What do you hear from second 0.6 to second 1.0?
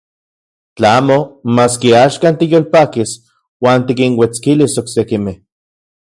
Tla